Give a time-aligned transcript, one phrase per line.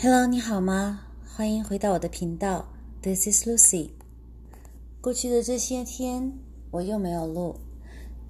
[0.00, 1.00] Hello，你好吗？
[1.26, 2.68] 欢迎回到我的频道
[3.02, 3.90] ，This is Lucy。
[5.00, 6.34] 过去的这些天
[6.70, 7.56] 我又没有录，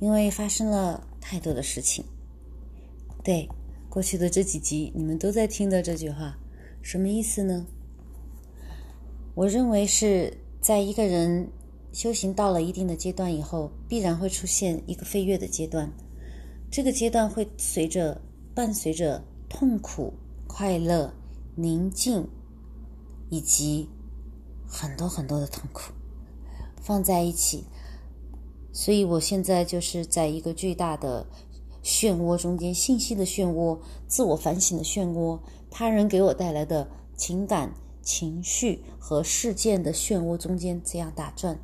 [0.00, 2.02] 因为发生了太多的事情。
[3.22, 3.46] 对，
[3.90, 6.38] 过去的这几集你们都在听的这句话，
[6.80, 7.66] 什么意思呢？
[9.34, 11.46] 我认为是在一个人
[11.92, 15.92] 修行到了一定的阶段以后，必然会出现一个飞跃的阶段。
[16.70, 18.18] 这个阶段会随着
[18.54, 20.14] 伴随着痛苦、
[20.46, 21.12] 快乐、
[21.60, 22.28] 宁静，
[23.30, 23.88] 以及
[24.64, 25.92] 很多很多的痛苦
[26.80, 27.64] 放在一起。
[28.72, 31.26] 所以我现在就是在一个巨大的
[31.82, 41.58] 漩涡中间，信息的漩涡、自我反省的漩涡、他人给我带来的情感、情绪和事件的漩涡中间这样打转。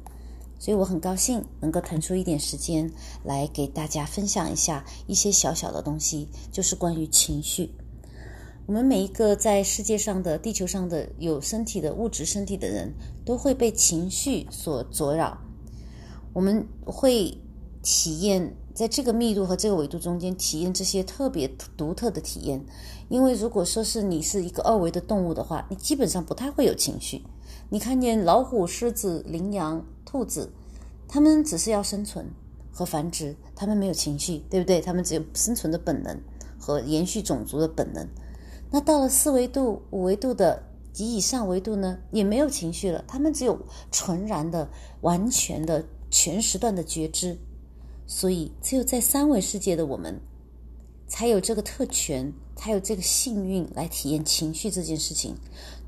[0.59, 2.91] 所以我很高兴能够腾出一点时间
[3.23, 7.71] 来给大家分享一下一些小小的东西，就是关于情绪。
[8.67, 15.39] 我们每一个在世界上的、地球上的有身体的物质身体的人，都会被情绪所左扰。
[16.33, 17.37] 我们会
[17.83, 22.65] 体验在这个密度和这个维度中间体验这些特别独特的体验。
[23.11, 27.23] 因为如果说是你是一个二维的动物的话，你基本上不太会有情绪。
[27.69, 29.85] 你看见老虎、狮子、羚羊。
[30.07, 30.53] 兔子，
[31.09, 32.25] 他们只是要生存
[32.73, 34.81] 和繁殖，他们没有情绪，对不对？
[34.81, 36.17] 他们只有生存的本能
[36.57, 38.09] 和延续种族的本能。
[38.71, 40.63] 那到了四维度、五维度的
[40.93, 43.59] 及以上维度呢，也没有情绪了，他们只有
[43.91, 44.69] 纯然的、
[45.01, 47.39] 完全的全时段的觉知。
[48.07, 50.21] 所以，只有在三维世界的我们，
[51.07, 55.35] 才有这个特权，才有这个幸运来体验情绪这件事情。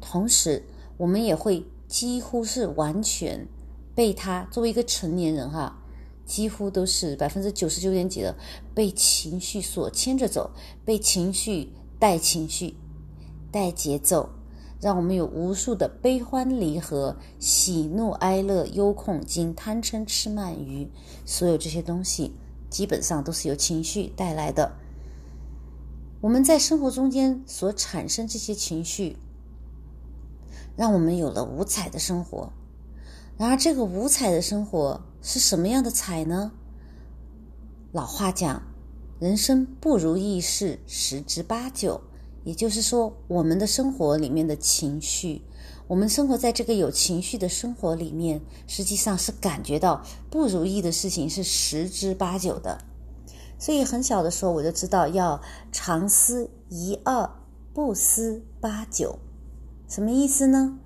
[0.00, 0.62] 同时，
[0.96, 3.46] 我们也会几乎是完全。
[3.94, 5.74] 被他作为一个成年人哈，
[6.26, 8.36] 几乎都是百分之九十九点几的
[8.74, 10.50] 被情绪所牵着走，
[10.84, 12.74] 被情绪带情绪，
[13.50, 14.28] 带节奏，
[14.80, 20.90] 让我们有无数的悲欢离合、喜怒哀乐、忧恐惊、贪嗔痴慢疑，
[21.24, 22.32] 所有这些东西
[22.68, 24.72] 基本上都是由情绪带来的。
[26.20, 29.16] 我们在生活中间所产生这些情绪，
[30.76, 32.52] 让我们有了五彩的生活。
[33.38, 36.52] 然而，这个五彩的生活是什么样的彩呢？
[37.92, 38.62] 老话讲，
[39.18, 42.00] 人生不如意事十之八九。
[42.44, 45.42] 也就是说，我们的生活里面的情绪，
[45.88, 50.00] 我们生活在这个有情绪的生活里面，实际上是感觉到
[50.30, 52.78] 不如意的事情是十之八九的。
[53.58, 55.40] 所以，很小的时候我就知道要
[55.72, 57.28] 常思一二，
[57.74, 59.18] 不思八九。
[59.88, 60.78] 什么意思呢？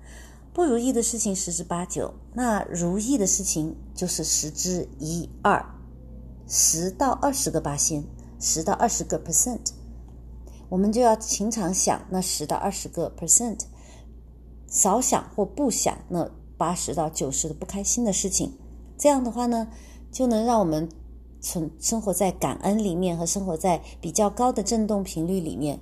[0.53, 5.63] 不如意的事情十之八九，那如意的事情就是十之一二，
[6.47, 8.03] 十到二十个八仙，
[8.41, 9.71] 十到二十个 percent，
[10.67, 13.59] 我们就要经常想那十到二十个 percent，
[14.67, 18.57] 少想或不想那八十到九十的不开心的事情。
[18.97, 19.67] 这样的话呢，
[20.11, 20.89] 就能让我们
[21.39, 25.79] 存生活在感恩里面和生活在比较高的振动频率里面。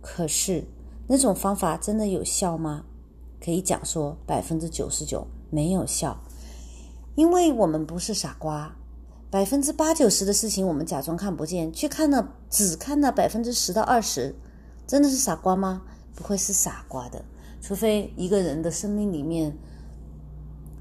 [0.00, 0.64] 可是
[1.08, 2.84] 那种方法真的有效吗？
[3.40, 6.18] 可以讲说百分之九十九没有效，
[7.14, 8.76] 因为我们不是傻瓜，
[9.30, 14.34] 百分之八九十的事情我们假装看不见，去看那只看那百分之十到二十，
[14.86, 15.82] 真的是傻瓜吗？
[16.16, 17.24] 不会是傻瓜的，
[17.60, 19.56] 除非一个人的生命里面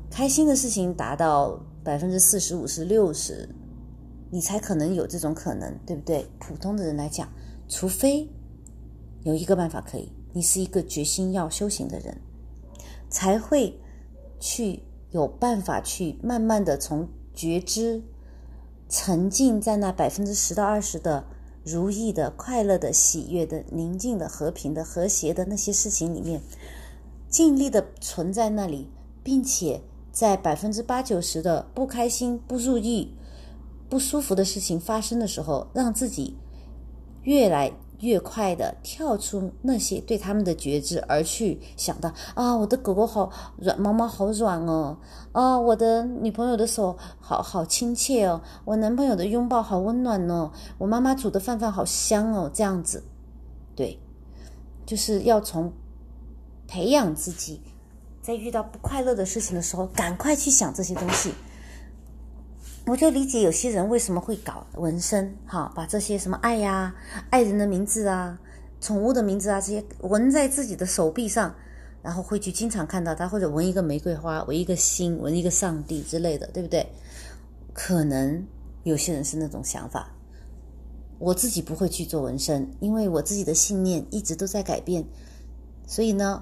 [0.10, 3.48] 开心的事情达到百分之四十五十六十，
[4.32, 6.28] 你才可能有这种可能，对不对？
[6.40, 7.30] 普通的人来讲，
[7.68, 8.28] 除非
[9.24, 12.20] 有一个办法可以，你是一个决心要修行的人。
[13.12, 13.80] 才会
[14.40, 18.04] 去有办法去慢慢的从觉知
[18.90, 21.24] 沉浸在那百分之十到二十的
[21.64, 26.42] 如意的、快乐的、喜悦的、宁静的、和平的、和谐的那些事情里面，
[27.30, 28.90] 尽力的存在那里，
[29.24, 33.14] 并且在百分之八九十的不开心、不如意、
[33.88, 36.36] 不舒服的事情发生的时候，让自己
[37.22, 37.72] 越来。
[38.00, 44.98] 越快的跳出那些对他们的觉知，而去想到啊，我的狗狗好软，毛毛好软哦，
[45.32, 53.04] 啊，我的女朋友的手好好亲切哦，我男朋友的拥抱好温暖哦，我妈妈煮的饭饭好香哦，这样子，
[53.76, 54.00] 对，
[54.86, 55.72] 就是要从
[56.68, 57.62] 培养自己，
[58.22, 61.34] 在遇到不快乐的事情的时候，赶快去想这些东西。
[62.90, 66.96] 我就理解有些人为什么会搞纹身，哈，把这些什么爱呀、
[67.30, 68.40] 爱人的名字啊、
[68.82, 71.54] 宠物的名字啊这些纹在自己的手臂上，
[72.02, 76.88] 然后会去经常看到他，或者纹一个玫瑰花、纹一个心、纹一个上帝之类的，对不对？
[77.74, 78.44] 可能
[78.84, 80.12] 有些人是那种想法。
[81.20, 85.06] 我自己不会去做纹身，因为我自己的信念一直都在改变。
[85.86, 86.42] 所以呢，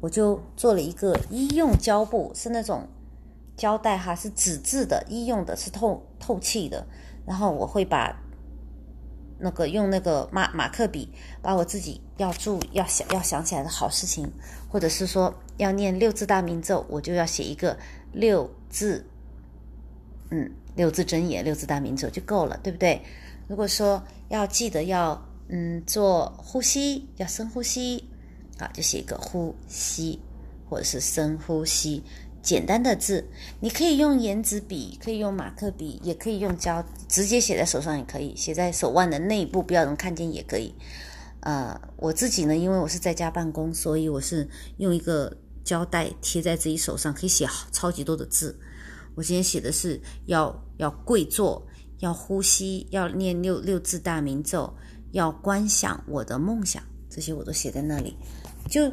[0.00, 2.86] 我就做了一个医用胶布，是那种
[3.60, 6.86] 胶带哈，是纸质的，医用的，是透透气的。
[7.26, 8.18] 然后我会把
[9.38, 11.12] 那个用那个马马克笔，
[11.42, 14.32] 把我自己要注要想要想起来的好事情，
[14.70, 17.76] 或者是说要念六字大明咒，我就要写一个
[18.12, 19.04] 六字，
[20.30, 23.02] 嗯，六字真言、六字大明咒就够了，对不对？
[23.46, 28.08] 如果说要记得要嗯做呼吸，要深呼吸，
[28.58, 30.18] 啊，就写一个呼吸，
[30.70, 32.02] 或者是深呼吸。
[32.42, 33.28] 简单的字，
[33.60, 40.74] 你可以用颜纸笔，可以用马克笔，也可以用胶，直接写在手上也可以，写在手腕的内部，不要人看见也可以。
[41.40, 45.34] 呃，我自己呢，因为我是在家办公，所以我是用一个
[45.64, 48.58] 胶带贴在自己手上，可以写超级多的字。
[49.14, 51.66] 我今天写的是要要跪坐，
[51.98, 54.72] 要呼吸，要念六六字大明咒，
[55.12, 58.16] 要观想我的梦想，这些我都写在那里，
[58.68, 58.92] 就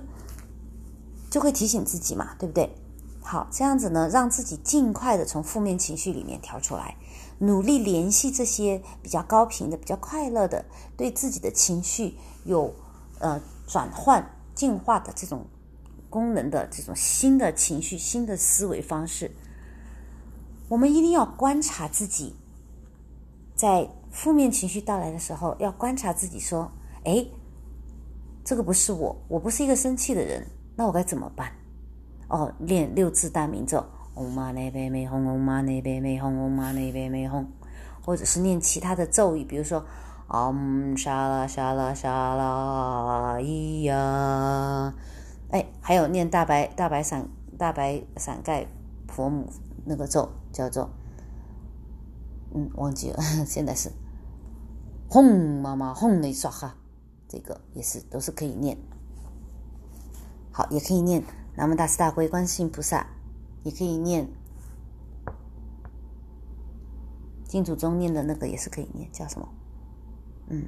[1.30, 2.70] 就会提醒自己嘛，对不对？
[3.30, 6.96] 好，这样子呢，让自己尽快的从负面情绪里面调出来，
[7.40, 10.64] 努力联系这些比较高频的、比较快乐的，
[10.96, 12.16] 对自己的情绪
[12.46, 12.74] 有
[13.20, 14.26] 呃转换、
[14.56, 15.46] 进化的这种
[16.10, 19.30] 功能的这种新的情绪、新的思维方式。
[20.70, 22.34] 我们一定要观察自己，
[23.54, 26.72] 在负面情绪到来的时候，要观察自己，说
[27.04, 27.28] ：“哎，
[28.46, 30.48] 这个不是我，我不是一个生气的人，
[30.78, 31.52] 那我该怎么办？”
[32.30, 33.86] 哦，练六字大明咒，
[34.16, 37.46] 嗡嘛呢呗咪吽，嗡嘛呢呗咪吽，嗡嘛呢呗咪吽，
[38.04, 39.86] 或者是念其他的咒语，比如说，
[40.28, 44.94] 嗡沙啦沙啦沙啦咿呀，
[45.52, 48.68] 哎，还有念大白大白伞大白伞盖
[49.08, 49.48] 婆母
[49.86, 50.90] 那个咒，叫做，
[52.54, 53.90] 嗯，忘记了， 现在是，
[55.08, 56.76] 轰妈妈轰的一刷哈，
[57.30, 58.78] 这个也是都是可以念，
[60.52, 61.24] 好，也可以念。
[61.58, 63.08] 南无大慈大悲观世音菩萨，
[63.64, 64.30] 也可以念
[67.48, 69.50] 净土中念的那个也是可以念，叫什么？
[70.50, 70.66] 嗯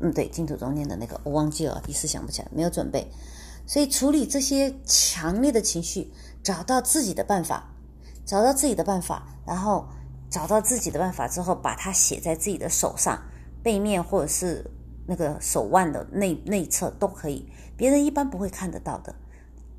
[0.00, 3.08] 嗯，对，净土中念的那个我忘记了，一时想不起来，没有准备。
[3.64, 6.12] 所以处理这些强烈的情绪，
[6.42, 7.72] 找到自己的办法，
[8.24, 9.86] 找到自己的办法，然后
[10.28, 13.22] 找到自己的办法之后，把它写在自己的手上
[13.62, 14.68] 背面，或者是
[15.06, 17.48] 那个手腕的内内侧都可以。
[17.78, 19.14] 别人一般不会看得到的，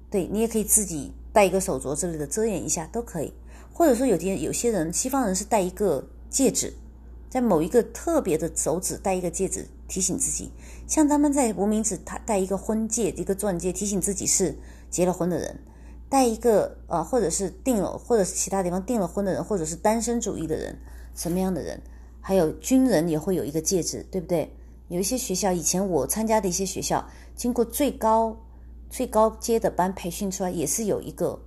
[0.10, 3.34] 对你也可以自己戴一个手镯之类的遮掩一下都可以，
[3.74, 6.74] 或者说有些有些人西方人是戴一个戒指，
[7.30, 10.50] 在某一个特别的手指戴一个戒指提醒自己，
[10.88, 14.56] 像他们在无名指他戴一个婚戒一个钻戒提醒自己是
[14.90, 15.60] 结了婚的人，
[16.07, 20.80] 戴一个呃或者是订了或者是其他地方订了婚的人，或者是单身主义的人
[21.13, 21.81] 什么样的人，
[22.22, 24.56] 还有军人也会有一个戒指，对不对？
[24.88, 27.06] 有一些学校以前我参加的一些学校。
[27.39, 28.36] 经过最高
[28.89, 31.39] 最高阶的班培训出来，也是有一个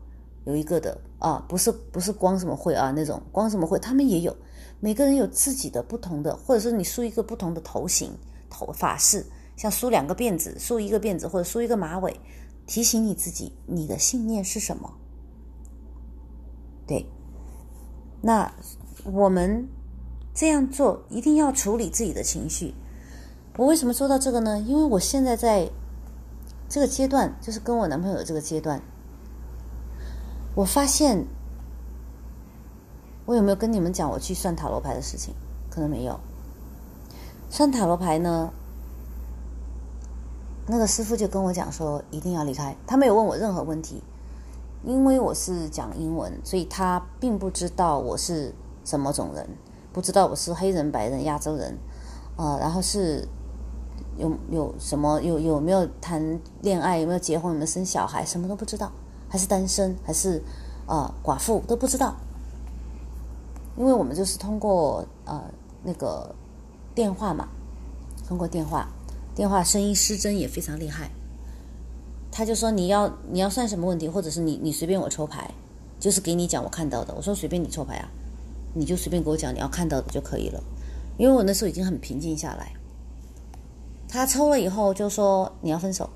[0.47, 4.35] 有一个的啊，不是不是光什么会啊那种光什么会，他们也有，
[4.81, 8.11] 每个人有自己的不同的，或者是你梳一个不同的头型
[8.49, 12.19] 头发式，像梳两个辫子，梳一个辫子或者梳一个马尾，
[12.67, 14.95] 提醒你自己你的信念是什么。
[16.87, 17.05] 对，
[18.23, 18.51] 那
[19.05, 19.69] 我们
[20.33, 22.73] 这样做一定要处理自己的情绪。
[23.59, 24.59] 我为什么说到这个呢？
[24.59, 25.71] 因为我现在在。
[26.73, 28.81] 这个阶段就是跟我男朋友这个阶段，
[30.55, 31.27] 我发现
[33.27, 35.35] 我有没有跟你们讲我去算塔罗牌的事情？
[35.69, 36.19] 可能没有。
[37.51, 38.51] 算塔罗牌呢，
[40.67, 44.03] 那个师傅就跟我讲说一定要离开，他没有问我任何问题，
[44.83, 49.47] 因为我是讲英文，所以他并不知道我是什么种人，
[49.93, 51.77] 不知道我是黑人、白人、亚洲人，
[52.37, 53.29] 呃，然后是。
[54.17, 56.99] 有有什么有有没有谈恋爱？
[56.99, 57.53] 有没有结婚？
[57.53, 58.25] 有没有生小孩？
[58.25, 58.91] 什么都不知道，
[59.29, 59.97] 还是单身？
[60.05, 60.43] 还是
[60.87, 62.17] 呃寡妇都不知道？
[63.77, 65.43] 因为我们就是通过呃
[65.83, 66.35] 那个
[66.95, 67.49] 电话嘛，
[68.29, 68.89] 通过电话，
[69.35, 71.11] 电话声音失真也非常厉害。
[72.31, 75.51] 他就说你要你要算什么问题，或者是你你随便我抽牌，
[75.99, 77.15] 就是给你讲我看到的。
[77.15, 78.09] 我说随便你抽牌啊，
[78.75, 80.63] 你就随便给我讲你要看到的就可以了。
[81.19, 82.73] 因为我那时候已经很平静下来。
[84.13, 86.11] 他抽了以后就说你要分手，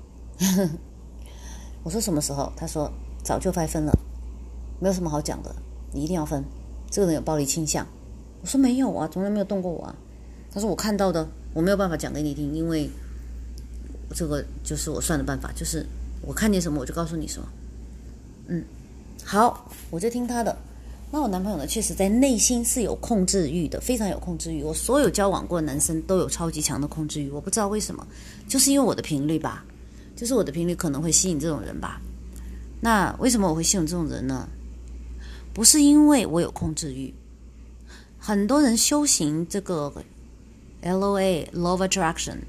[1.81, 2.53] 我说什么时候？
[2.55, 2.91] 他说
[3.23, 3.99] 早就该分了，
[4.79, 5.55] 没有什么好讲的，
[5.91, 6.43] 你一定要分。
[6.91, 7.87] 这个人有暴力倾向，
[8.41, 9.95] 我说没有啊，从来没有动过我啊。
[10.51, 12.87] 他说我看到的，我没有办法讲给你听，因为
[14.13, 15.83] 这个就是我算的办法，就是
[16.21, 17.47] 我看见什么我就告诉你什么。
[18.45, 18.63] 嗯，
[19.25, 20.55] 好，我就听他的。
[21.09, 24.61] 那我男朋友呢，确实在内心是有控制欲的，非常有控制欲。
[24.61, 28.05] 我所有交往过的男生都有超级强的控制欲，我不知道为什么，
[28.45, 29.63] 就是因为我的频率吧，
[30.17, 32.01] 就是我的频率可能会吸引这种人吧。
[32.81, 34.49] 那为什么我会吸引这种人呢？
[35.53, 37.13] 不是因为我有控制欲，
[38.19, 39.91] 很多人修行这个
[40.81, 42.39] L O A Love Attraction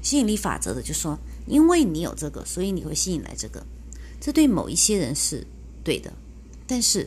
[0.00, 3.62] 吸引力法则的，就说因为你有这个，所以你会吸引来这个。
[4.18, 5.46] 这对某一些人是
[5.84, 6.10] 对的，
[6.66, 7.06] 但是。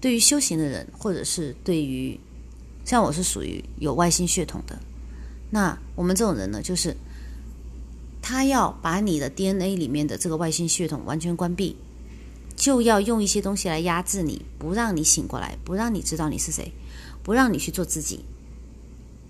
[0.00, 2.18] 对于修行的人，或者是对于
[2.84, 4.78] 像我是属于有外星血统的，
[5.50, 6.96] 那我们这种人呢，就是
[8.20, 11.76] 他要把你的 DNA 里面的这个外星血统完全关闭，
[12.54, 16.72] 就要用一些东西来压制你，不让你醒过来，不让你知道你是谁，
[17.22, 18.24] 不让你去做自己，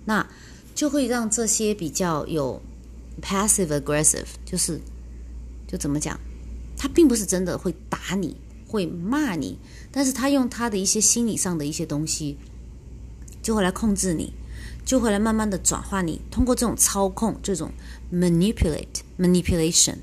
[0.04, 0.26] 那
[0.75, 2.61] 就会让这些比较有
[3.23, 4.80] passive aggressive，就是
[5.66, 6.18] 就怎么讲，
[6.76, 8.37] 他并不是真的会打你。
[8.66, 9.58] 会骂你，
[9.92, 12.37] 但是他用他的一些心理上的一些东西，
[13.42, 14.32] 就会来控制你，
[14.85, 16.20] 就会来慢慢的转化你。
[16.30, 17.70] 通过这种操控，这种
[18.12, 19.96] manipulate manipulation，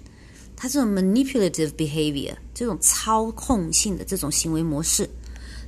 [0.55, 5.09] 他这种 manipulative behavior，这种操控性的这种行为模式，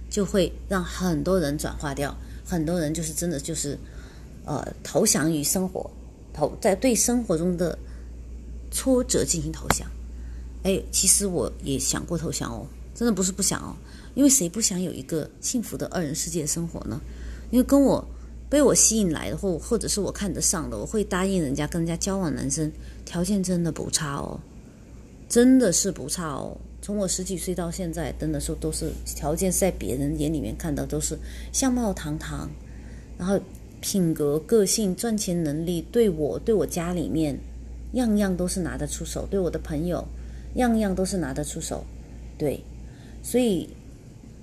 [0.09, 3.77] 就会让很多人转化掉，很多人就是真的就是，
[4.45, 5.91] 呃，投降于生活，
[6.33, 7.77] 投在对生活中的
[8.71, 9.85] 挫折进行投降。
[10.63, 12.65] 哎，其实我也想过投降哦。
[12.95, 13.75] 真的不是不想哦，
[14.15, 16.99] 因为谁不想有一个幸福的二人世界生活呢？
[17.51, 18.03] 因为跟我
[18.49, 22.33] 被我吸引来的，或或者是我看得上的，我会答应人家跟人家交往。
[22.33, 22.71] 男生
[23.03, 24.39] 条件真的不差哦，
[25.27, 26.57] 真的是不差哦。
[26.81, 31.17] 从我十几岁到现在，真的说都是条件，在别人眼里面看到都是
[31.51, 32.49] 相貌堂堂，
[33.17, 33.39] 然后
[33.81, 37.37] 品格、个性、赚钱能力，对我对我家里面
[37.93, 40.07] 样样都是拿得出手，对我的朋友
[40.55, 41.83] 样样都是拿得出手，
[42.37, 42.63] 对。
[43.25, 43.67] 所以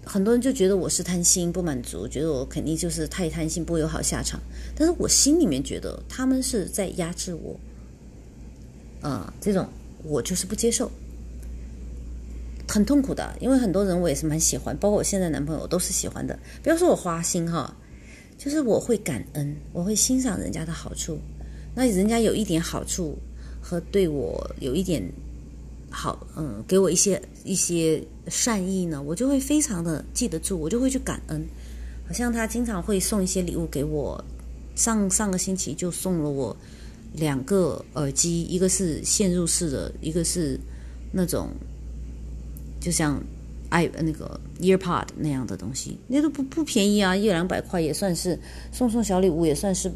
[0.04, 4.40] 很多人就觉得我是贪心不满足，觉得我肯定就是太贪心不会有好下场。
[4.74, 7.56] 但是我心里面觉得他们是在压制我，
[9.00, 9.68] 啊，这种
[10.02, 10.90] 我就是不接受，
[12.66, 13.36] 很痛苦的。
[13.40, 16.36] 因为很多人我也是蛮喜欢，包括我现在男朋友都是喜欢的。
[16.60, 17.72] 不要说我花心哈，
[18.36, 21.20] 就是我会感恩，我会欣赏人家的好处。
[21.76, 23.16] 那人家有一点好处
[23.60, 25.08] 和对我有一点。
[25.94, 31.44] 好，嗯，给我一些一些善意呢，我就会非常的记得住，我就会去感恩。
[32.06, 34.22] 好像他经常会送一些礼物给我，
[34.74, 36.54] 上上个星期就送了我
[37.14, 40.58] 两个耳机，一个是嵌入式的，一个是
[41.10, 41.48] 那种
[42.80, 43.22] 就像
[43.70, 48.38] i 那个 earpod 那样的东西，那都不不便宜啊，一两百块也算是
[48.72, 49.90] 送送小礼物，也算是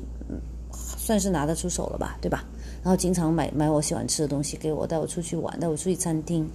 [0.97, 2.45] 算是拿得出手了吧，对吧？
[2.83, 6.49] 然后经常买买我喜欢吃的东西给我，带我出去玩，带我出去餐厅，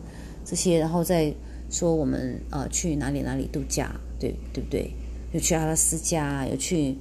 [0.46, 1.32] 这些，然后再
[1.72, 4.94] 说我们呃去哪里哪里度假，对对不对？
[5.32, 6.98] 有去阿拉斯加，有去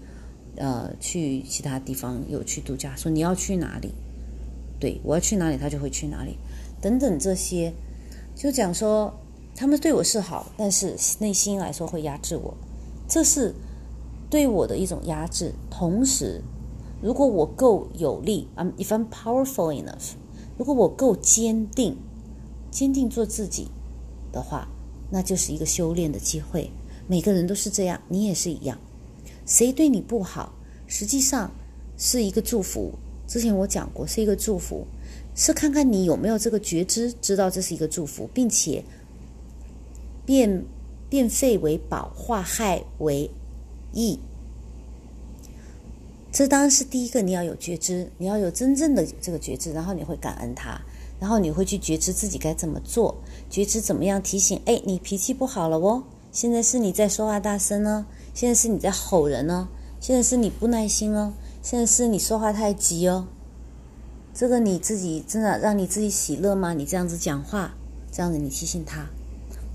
[0.57, 2.97] 呃去其他地方，有去度假。
[2.97, 3.93] 说你要去哪里？
[4.79, 6.39] 对我要去哪里，他就会去哪里，
[6.81, 7.75] 等等这些，
[8.35, 9.13] 就讲说
[9.55, 12.57] 他们对我是好，但是内心来说会压制我，
[13.07, 13.55] 这是
[14.31, 16.41] 对我的一种压制，同时。
[17.03, 20.13] 如果我够有力，I'm if I'm powerful enough，
[20.59, 21.97] 如果我够坚定，
[22.71, 23.69] 坚定做自己
[24.33, 24.69] 的话，
[25.11, 26.71] 那就是一个修炼的机会。
[27.07, 28.79] 每个人都是这样，你也是一样。
[29.47, 30.53] 谁对你不好，
[30.87, 31.51] 实际上
[31.97, 32.93] 是一个祝福。
[33.27, 34.87] 之前我讲过，是一个祝福，
[35.35, 38.85] 是看看你有没有这个觉知，知道这是一个祝福，并且
[40.25, 40.65] 变
[41.09, 43.31] 变废为宝，化害为
[43.93, 44.19] 益。
[46.33, 50.81] 这当然是第一个，你要有觉知，你要有真正的这个觉知，然后你会感恩他，
[51.19, 59.69] 然后你会去觉知自己该怎么做，觉知怎么样提醒，哎，你脾气不好了哦，现在是你在说话大声呢，现在是你在吼人呢，
[60.01, 63.27] 现在是你不耐心哦，现在是你说话太急哦，
[64.33, 66.73] 这个你自己真的让你自己喜乐吗？
[66.73, 67.75] 你这样子讲话，
[68.13, 69.09] 这样子你提醒他，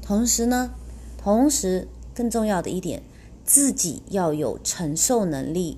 [0.02, 0.72] 同时呢，
[1.18, 3.04] 同时更重要的一点，
[3.44, 5.78] 自己要有承受能力。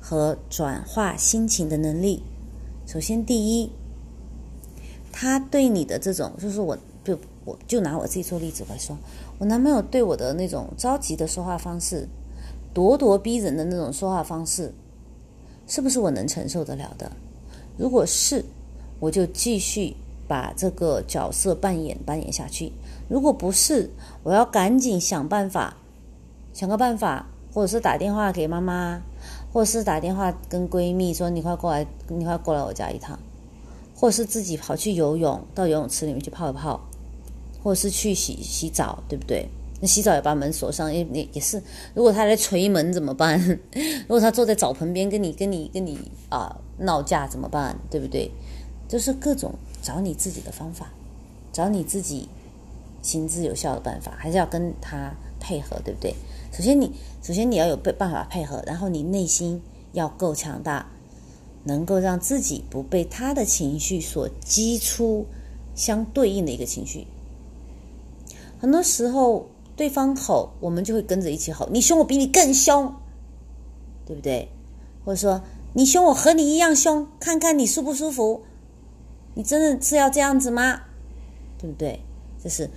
[0.00, 2.22] 和转化心情的能力。
[2.86, 3.72] 首先，第一，
[5.12, 6.78] 他对你的这种，就是我，
[7.08, 8.94] 就我就拿我自己做例子来说，
[9.38, 12.06] 我男朋友对我的那种着急的说话方式，
[12.74, 14.74] 咄咄逼人的那种说话方式，
[15.66, 17.10] 是不是我能承受得了的？
[17.78, 18.44] 如果是，
[19.00, 19.96] 我就继续
[20.26, 22.70] 把这个角色扮演扮演下去；
[23.08, 23.88] 如果不是，
[24.22, 25.78] 我要赶紧想办法，
[26.52, 29.00] 想个办法，或者是打电话给妈妈。
[29.50, 33.18] 或者是打电话跟闺蜜说：“你快过来，你快过来我家一趟。”
[33.96, 36.78] 或是自己跑去游泳，到游泳池里面去泡一泡，
[37.62, 39.48] 或者是去洗洗澡，对不对？
[39.80, 41.62] 那洗澡也把门锁上，也也也是。
[41.94, 43.38] 如果他来捶门怎么办？
[44.06, 45.96] 如果他坐在澡盆边跟你跟你跟你
[46.28, 47.78] 啊闹架怎么办？
[47.88, 48.30] 对不对？
[48.88, 50.92] 就是各种找你自己的方法，
[51.52, 52.28] 找你自己
[53.02, 56.14] 行之有效的办法，还是要跟他配合，对不对？
[56.52, 56.90] 首先你
[57.22, 59.62] 首先你要有办办法配合，然后你内心
[59.92, 60.90] 要够强大，
[61.64, 65.26] 能够让自己不被他的情绪所激出
[65.76, 67.06] 相对应的一个情绪。
[68.58, 69.48] 很多时候。
[69.78, 71.68] 对方吼，我们就会跟着一起吼。
[71.70, 72.92] 你凶，我比你更凶，
[74.04, 74.48] 对不对？
[75.04, 75.40] 或者说
[75.74, 78.42] 你凶，我和你一样凶，看看你舒不舒服？
[79.34, 80.80] 你真的是要这样子吗？
[81.58, 82.00] 对不对？
[82.42, 82.68] 这是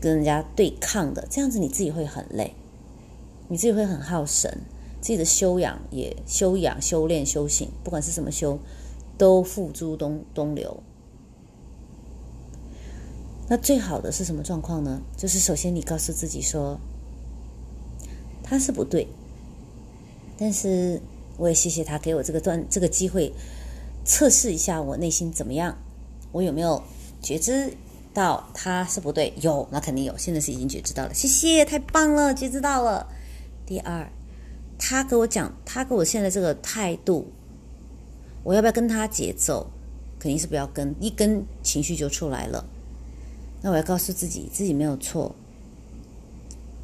[0.00, 2.54] 跟人家对抗的，这样子你自己会很累，
[3.48, 4.60] 你自己会很耗神，
[5.00, 8.60] 自己的修养也修养、修炼、修行，不管是什么修，
[9.18, 10.80] 都付诸东东流。
[13.48, 15.00] 那最好的是什么状况呢？
[15.16, 16.78] 就是首先你告诉自己说，
[18.42, 19.08] 他是不对，
[20.36, 21.00] 但是
[21.38, 23.32] 我也谢谢他给我这个段这个机会，
[24.04, 25.78] 测试一下我内心怎么样，
[26.30, 26.82] 我有没有
[27.22, 27.72] 觉知
[28.12, 29.32] 到他是不对？
[29.40, 33.08] 有，那肯定有，现在是已经觉知到了，谢谢，太棒了，觉知到了。
[33.64, 34.10] 第二，
[34.78, 37.32] 他给我讲，他给我现在这个态度，
[38.44, 39.70] 我要不要跟他节奏？
[40.18, 42.66] 肯定是不要跟，一跟情绪就出来了。
[43.60, 45.34] 那我要告诉自己，自己没有错。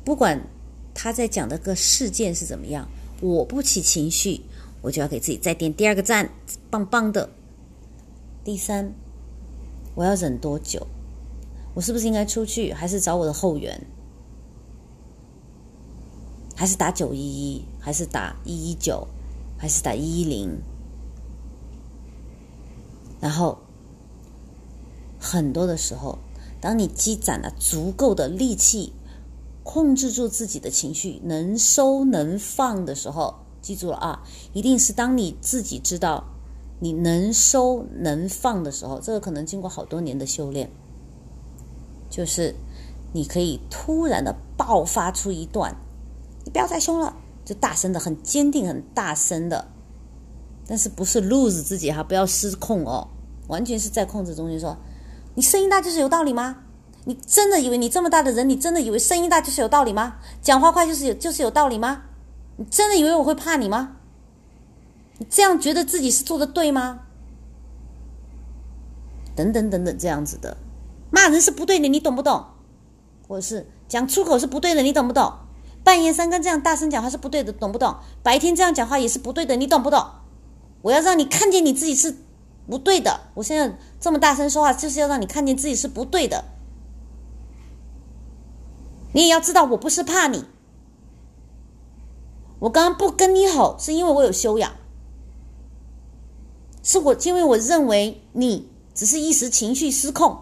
[0.05, 0.41] 不管
[0.93, 2.89] 他在讲的个事件是怎么样，
[3.21, 4.41] 我不起情绪，
[4.83, 6.29] 我就要给自己再点第二个赞，
[6.69, 7.31] 棒棒的。
[8.43, 8.93] 第三，
[9.95, 10.85] 我要忍多久？
[11.75, 13.81] 我是不是应该出去，还是找我的后援？
[16.57, 17.65] 还是打九一一？
[17.79, 19.07] 还是打一一九？
[19.57, 20.51] 还是打一一零？
[23.21, 23.57] 然后
[25.21, 26.19] 很多的时候。
[26.65, 28.95] 当你积攒了足够的力气，
[29.63, 34.23] 控制住自己的情绪，能收能放的时候，记住了啊，
[34.55, 36.25] 一定是当你自己知道
[36.81, 40.71] 你能收能放的时候，这个可能经过好多年的修炼，
[42.09, 42.55] 就是
[43.13, 45.77] 你可以突然的爆发出一段，
[46.47, 49.69] 你不要再凶了，就大声的、很坚定、很大声的，
[50.67, 53.09] 但是不是 lose 自己哈，不要失控哦，
[53.49, 54.75] 完全是在控制中心说。
[55.35, 56.59] 你声音大就是有道理吗？
[57.07, 60.17] 你真的以为你这么大的人，你真的以为声音大就是有道理吗？
[60.41, 62.05] 讲话快就是有就是有道理吗？
[62.57, 63.97] 你真的以为我会怕你吗？
[65.19, 67.01] 你这样觉得自己是做的对吗？
[69.37, 70.57] 等等等等，这样子的，
[71.11, 72.47] 骂人是不对的，你懂不懂？
[73.29, 75.33] 或者是讲出口是不对的，你懂不懂？
[75.83, 77.97] 半夜三更这样大声讲话是不对的，懂不懂？
[78.23, 80.07] 白天这样讲话也是不对的，你懂不懂？
[80.81, 82.24] 我要让你看见你自己是。
[82.67, 86.45] 不对的，我现在这么大声说话，就是要让你看见自己是不对的。
[89.13, 90.45] 你也要知道，我不是怕你，
[92.59, 94.73] 我刚刚不跟你吼，是因为我有修养，
[96.83, 100.39] 是我因为我认为你只是一时情绪失控，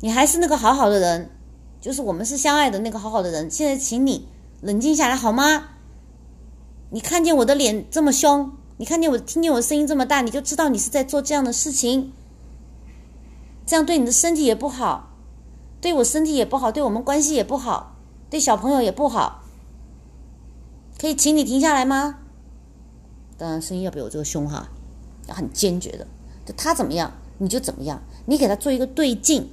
[0.00, 1.30] 你还是那个好好的人，
[1.80, 3.50] 就是我们是相爱的那个好好的人。
[3.50, 4.28] 现在，请你
[4.60, 5.68] 冷静下来好吗？
[6.90, 8.52] 你看见我的脸这么凶。
[8.76, 12.12] 你看见我，听见我声音这么大，你就知道你是在做这样的事情，
[13.64, 15.10] 这样对你的身体也不好，
[15.80, 17.96] 对我身体也不好，对我们关系也不好，
[18.28, 19.42] 对小朋友也不好。
[20.98, 22.20] 可以请你停下来吗？
[23.36, 24.68] 当然，声音要比我这个凶哈，
[25.28, 26.06] 要很坚决的。
[26.44, 29.50] 就他怎么样，你就怎么样，你给他做一个对镜，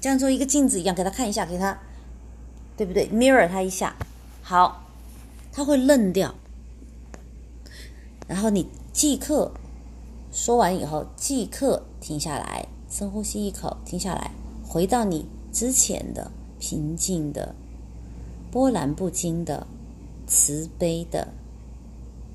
[0.00, 1.78] 这样做一个镜子一样，给他看一下，给他，
[2.76, 3.96] 对不对？Mirror 他一下，
[4.42, 4.84] 好，
[5.52, 6.34] 他会愣掉。
[8.28, 9.52] 然后你即刻
[10.32, 14.32] 说完以后，即刻停下来，深呼吸一口，停下来，
[14.66, 17.54] 回到你之前的平静的、
[18.50, 19.66] 波澜不惊的、
[20.26, 21.28] 慈悲的、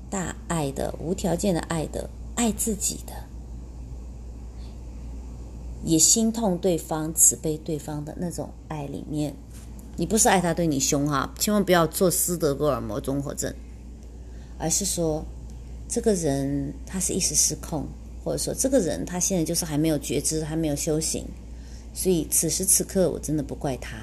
[0.08, 3.12] 大爱的、无条件的爱的、爱自己的，
[5.84, 9.34] 也心痛对方、慈悲对方的那种爱里面。
[9.96, 13.54] 你不是爱他对你凶哈，千万不要做斯德哥尔摩综合症，
[14.58, 15.22] 而是说。
[15.92, 17.86] 这个人他是一时失控，
[18.24, 21.22] 或者说这个人他现在就是还没有觉知，还没有修行，
[21.92, 23.98] 所以此时此刻我真的不怪他，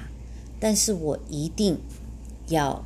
[0.60, 1.76] 但是我一定
[2.46, 2.80] 要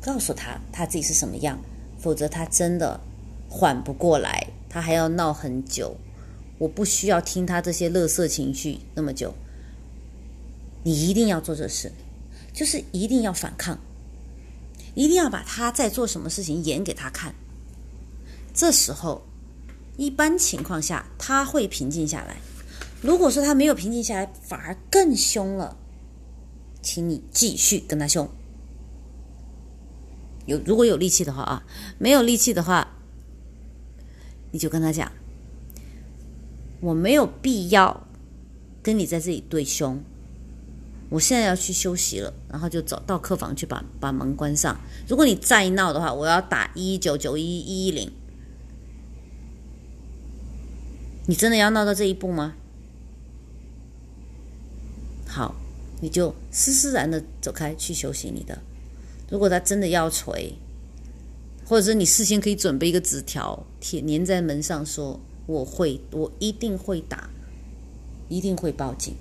[0.00, 1.58] 告诉他他自己是什么样，
[1.98, 2.98] 否则他真的
[3.50, 5.94] 缓不过来，他还要闹很久。
[6.56, 9.34] 我不需要听他这些乐色情绪那么久，
[10.82, 11.92] 你一定要做这事，
[12.54, 13.78] 就是一定要反抗，
[14.94, 17.34] 一定要把他在做什么事情演给他看。
[18.56, 19.22] 这时候，
[19.98, 22.38] 一般情况下他会平静下来。
[23.02, 25.76] 如果说他没有平静下来，反而更凶了，
[26.80, 28.26] 请你继续跟他凶。
[30.46, 31.64] 有如果有力气的话啊，
[31.98, 32.96] 没有力气的话，
[34.52, 35.12] 你就跟他讲，
[36.80, 38.06] 我没有必要
[38.82, 40.02] 跟你在这里对凶，
[41.10, 44.80] 我现在要去休息了，然后就走到客房去把把门关上。
[45.06, 48.10] 如果你再闹的话，我要打一九九一一一零。
[51.26, 52.54] 你真的要闹到这一步吗？
[55.26, 55.54] 好，
[56.00, 58.58] 你就施施然的走开去休息你的。
[59.28, 60.54] 如果他真的要锤，
[61.66, 67.28] 或者是你事先可以准备一个纸条贴粘在门上，说我会，我一定会打，
[68.28, 69.14] 一定会报警。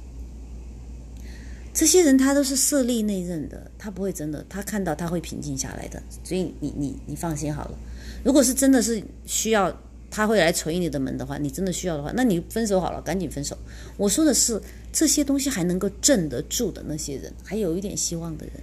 [1.73, 6.01] 这些人他都是色厉内荏的，他不会真的，他看到他会平静下来的。
[6.23, 7.77] 所以你你你放心好了。
[8.23, 9.75] 如果是真的是需要
[10.15, 13.57] 他会来捶你的门的话，你真的需要的话，那你分手好了，赶紧分手。
[13.97, 14.61] 我说的是
[14.93, 18.53] 这些东西还能够镇得住的那些人，还有一点希望的人。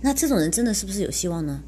[0.00, 1.62] 那这种人真的是不是有希望呢？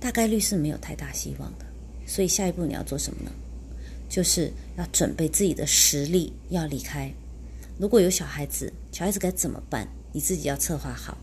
[0.00, 1.66] 大概率是没有太大希望的。
[2.06, 3.30] 所以下一步你要做什么呢？
[4.08, 7.12] 就是要准备自己的实力要离开。
[7.78, 9.86] 如果有小孩子，小孩子该怎么办？
[10.12, 11.18] 你自己要策划好。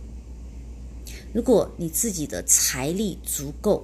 [1.33, 3.83] 如果你自己的财力足够，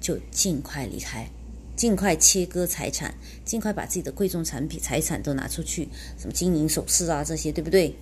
[0.00, 1.30] 就尽快离开，
[1.74, 7.94] 尽快切割财产，尽快把自己的贵重产品、财产都拿出去，什么金银首饰啊这些，对不对？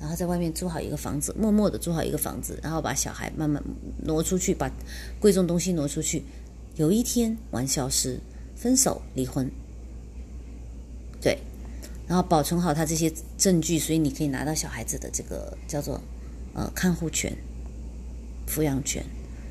[0.00, 3.62] 然后在外面租好一个房子，默默的租好一个房子，然后把小孩慢慢
[4.04, 4.70] 挪出去，把
[5.20, 6.24] 贵重东西挪出去。
[6.76, 8.18] 有一天玩消失，
[8.56, 9.50] 分手离婚，
[11.20, 11.36] 对，
[12.08, 16.00] 然后保存好他这些证据，所以你可以拿到小孩子的这个叫做
[16.54, 17.36] 呃看护权、
[18.48, 19.04] 抚养权，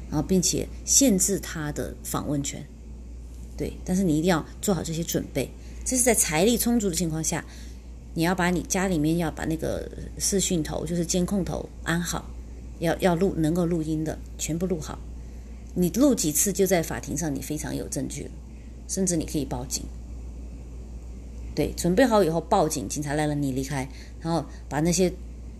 [0.09, 2.65] 然后并且限制他的访问权，
[3.59, 5.51] 对，但是你一定要做好这些准备，
[5.83, 7.43] 这是在财力充足的情况下。
[8.15, 12.25] 你要把你家里面要把那个视讯头，就是监控头安好，
[12.79, 14.97] 要要录能够录音的全部录好。
[15.75, 18.31] 你录几次就在法庭上，你非常有证据了，
[18.87, 19.83] 甚至你可以报警。
[21.53, 23.87] 对，准备好以后报警，警察来了你离开，
[24.21, 25.13] 然后把那些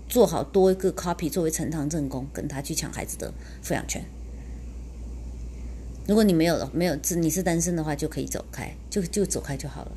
[0.09, 3.31] 做好多一个 copy 作为呈堂证供，跟他去抢孩子的
[3.63, 4.03] 抚养权。
[6.09, 9.91] 如果你没有没有自你是单身的话，就可以走开，就就走开就好了。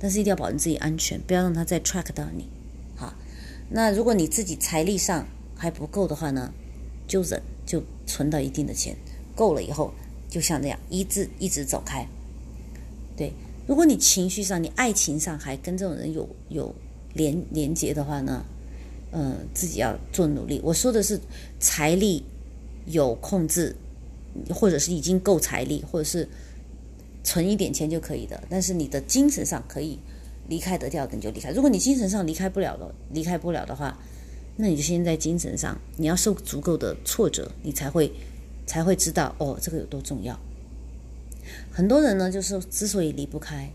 [0.00, 2.48] 但是一定要保证自己安全，不要让他再 track 到你。
[2.96, 3.14] 好，
[3.70, 6.52] 那如果你自己财力上还不够的话呢，
[7.06, 8.96] 就忍，就存到一定的钱，
[9.36, 9.94] 够了以后，
[10.28, 12.04] 就像这样一直一直走开。
[13.16, 13.32] 对，
[13.68, 16.74] 如果你情绪上、你爱情上还跟这种人有有
[17.14, 18.44] 连连接的话呢，
[19.12, 20.60] 嗯，自己要做努力。
[20.64, 21.20] 我说的是
[21.60, 22.24] 财力
[22.86, 23.76] 有控制，
[24.50, 26.28] 或者是已经够财力，或者是。
[27.24, 29.96] 存一点钱就可以的，但是你的精神上可以
[30.48, 31.52] 离开得掉的你就离开。
[31.52, 33.96] 如果你精神上离开不了了，离开不了的话，
[34.56, 38.12] 那你就先在精神上，你要受足够的挫折，你才会
[38.66, 40.36] 才会知道哦，这个有多重要。
[41.70, 43.70] 很多人呢，就是之所以离不开，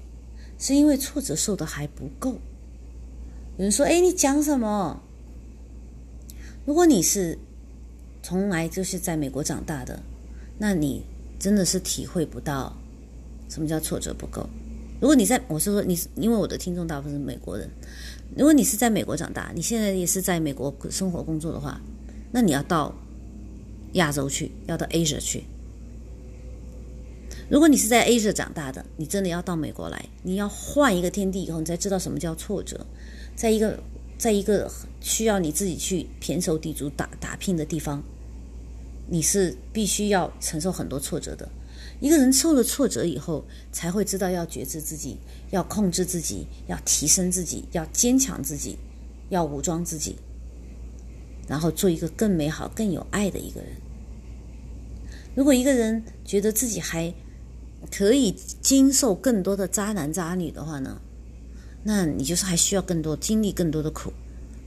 [0.60, 2.32] 是因为挫折受的还不够。
[2.32, 5.02] 有人说：“哎，你讲什么？”
[6.68, 7.40] 如果你是
[8.22, 10.04] 从来就是在美国长大的，
[10.58, 11.04] 那你
[11.40, 12.76] 真的是体会不到。
[13.50, 14.46] 什么叫挫折不够？
[15.00, 17.70] 如果你在，我是说你，因为我的听众大部分是美国人。
[18.36, 21.80] 如果你是在美国长大，你现在也是在美国生活工作的话，
[22.30, 22.94] 那你要到
[23.94, 25.46] 亚洲去，要到 Asia 去。
[27.50, 32.86] 如果你是在 Asia 长大的，你真的要到美国来，你要换一个天地以后，你才知道什么叫挫折。
[33.34, 33.80] 在一个
[34.18, 38.04] 在一个需要你自己去胼手胝足打打拼的地方，
[39.10, 41.48] 你是必须要承受很多挫折的。
[42.00, 45.18] 一个人受了挫折以后，才会知道要觉知自己，
[45.50, 48.78] 要控制自己，要提升自己，要坚强自己，
[49.30, 50.16] 要武装自己，
[51.48, 53.70] 然后做一个更美好、更有爱的一个人。
[55.36, 57.14] 如果一个人觉得自己还
[57.92, 61.02] 可以经受更多的渣男渣女的话呢，
[61.84, 64.14] 那你就是还需要更多经历更多的苦，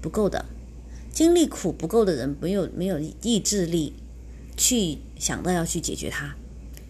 [0.01, 0.47] 不够的。
[1.13, 3.95] 经历苦不够的人，没有没有意志力
[4.61, 6.35] 去想到要去解决它。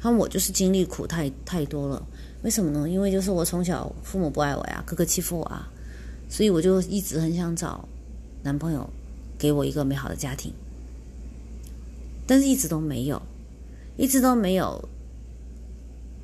[0.01, 2.05] 他我就是经历苦太太多了，
[2.43, 2.89] 为什么呢？
[2.89, 5.71] 因为就是我从小父母不爱我呀，哥哥欺负我啊，
[6.29, 7.87] 所以我就一直很想找
[8.43, 8.89] 男朋友，
[9.39, 10.53] 给我一个美好的家庭，
[12.27, 13.21] 但是一直都没有，
[13.97, 14.89] 一直都没有。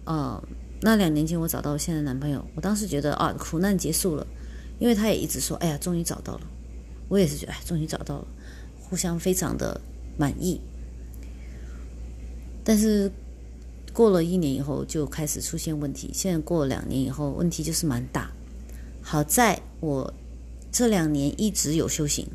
[0.04, 0.42] 呃，
[0.80, 4.26] 那两年前我找到现在男朋友，我当时觉得啊，苦难结束了，
[4.78, 6.40] 因为他也一直说，哎呀，终于找到了，
[7.08, 8.26] 我也是觉得，哎，终于找到了，
[8.80, 9.78] 互相非常的
[10.16, 10.58] 满意，
[12.66, 13.08] 但是。
[13.92, 18.30] 过了一年以后就开始出现问题，现在过了两年以后问题就是蛮大。
[19.00, 20.12] 好在我
[20.70, 22.28] 这两年一直有修行，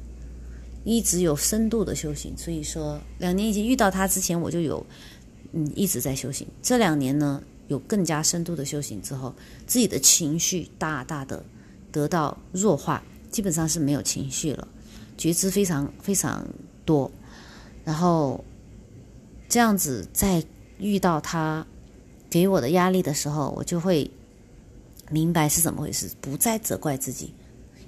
[0.84, 2.36] 一直有深度的修行。
[2.36, 4.84] 所以说，两年以前遇到他之前，我就有
[5.52, 6.48] 嗯一直在修行。
[6.64, 9.32] 这两年呢，有更加深度的修行之后，
[9.68, 11.46] 自己的情绪大大的
[11.92, 14.68] 得到弱化，基本上是没有情绪了，
[15.16, 16.44] 觉知非常非常
[16.86, 17.12] 多。
[17.86, 18.44] 然后
[19.52, 20.42] 这样子，在
[20.78, 21.68] 遇到他
[22.30, 24.10] 给我的压力的时候，我就会
[25.10, 27.34] 明白是怎么回事，不再责怪自己。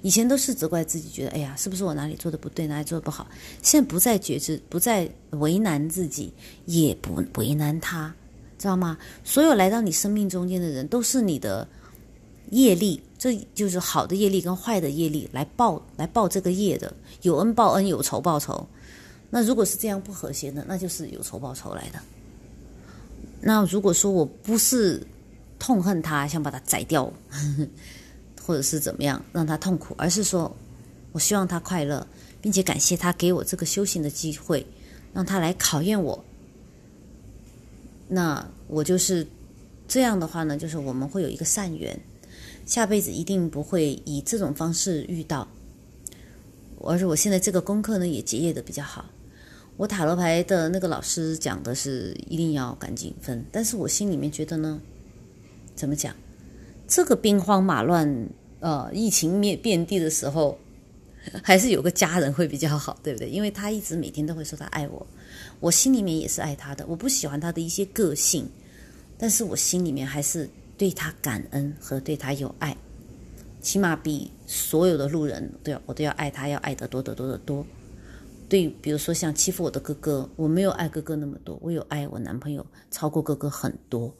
[0.02, 3.26] 以前都是责怪自己，觉得哎呀，是不是我哪里做的不对，哪里做的不好？
[3.62, 6.30] 现在不再觉知，不再为难自己，
[6.66, 8.14] 也不为难他，
[8.58, 8.98] 知道吗？
[9.24, 11.66] 所有来到你生命中间的人，都是你的
[12.50, 18.68] 业力，这就是好的业力跟坏的业力来报来报这个业的，有恩报恩，有仇报仇。
[19.34, 21.98] 那如果是这样不和谐的，那就是有仇报仇来的。
[23.40, 25.04] 那如果说我不是
[25.58, 27.12] 痛恨他，想把他宰掉。
[28.46, 30.54] 或者是怎么样让他痛苦，而是说，
[31.12, 32.06] 我希望他快乐，
[32.42, 34.66] 并且感谢他给我这个修行的机会，
[35.14, 36.22] 让他来考验我。
[38.06, 39.26] 那我就是
[39.88, 41.98] 这样的话呢，就是我们会有一个善缘，
[42.66, 45.48] 下辈子一定不会以这种方式遇到。
[46.82, 49.06] 而且我现在这个功课呢也结业的比较好，
[49.76, 54.80] 我塔罗牌的那个老师讲的是一定要赶紧分，但是我心里面觉得呢，
[55.74, 56.14] 怎么讲？
[56.86, 58.28] 这个兵荒马乱，
[58.60, 60.56] 呃，疫情灭遍地的时候，
[61.42, 63.28] 还是有个家人会比较好，对不对？
[63.28, 65.04] 因为他一直每天都会说他爱我，
[65.58, 66.86] 我心里面也是爱他的。
[66.86, 68.48] 我不喜欢他的一些个性，
[69.18, 72.76] 但是我心里面还是对他感恩和对他有爱，
[73.60, 77.66] 起码比所有的路人都要，我都要爱他，要爱得多得多得多。
[78.48, 84.14] 对，比如说像欺负我的哥哥，我没有爱哥哥那么多，我有爱我男朋友超过哥哥很多。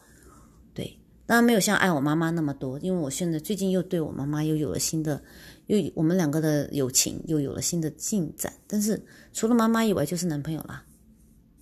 [0.72, 5.22] 对当然没有像爱我妈妈那么多，因为我现在最近又对我妈妈又有了新的，
[5.66, 8.52] 又我们两个的友情又有了新的进展。
[8.66, 10.84] 但是除了妈妈以外，就是男朋友啦，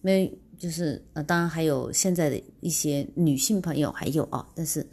[0.01, 4.85] 没就是呃，当然还有现在的一些女性朋友还有啊，但是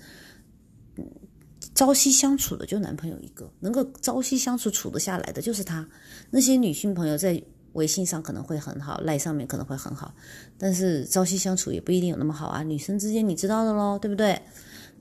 [1.73, 5.88] 朝夕相处的就男朋友一个，能够朝夕相处处得下来的就是他。
[6.29, 7.41] 那些女性朋友在
[7.73, 10.13] 微信上可能会很好，赖上面可能会很好，
[10.58, 12.63] 但是朝夕相处也不一定有那么好啊。
[12.63, 14.41] 女生之间你知道的喽，对不对？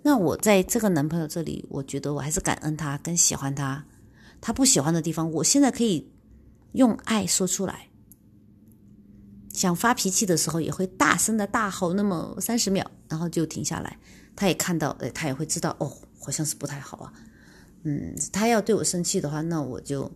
[0.02, 3.84] 那我在这个男朋友这里，我觉得我还是感恩他，跟喜欢他。
[4.40, 6.08] 他不喜欢的地方，我现在可以
[6.72, 7.88] 用爱说出来。
[9.52, 13.98] 想发脾气的时候，也会大声的大吼那么三十秒，然后就停下来。
[14.36, 17.12] 他也看到，哎，他也会知道，哦，好像是不太好啊。
[17.82, 20.08] 嗯，他要对我生气的话，那我就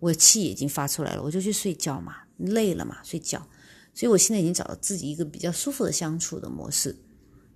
[0.00, 3.46] 我气已经发出来了，我就去睡觉嘛，累了嘛，睡觉。
[3.94, 6.96] 所以我现在已经找到自己一个比较舒服的相处的模式，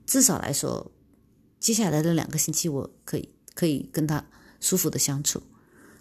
[0.07, 0.93] 至少来说。
[1.61, 4.27] 接下来的两个星期，我可以可以跟他
[4.59, 5.41] 舒服的相处。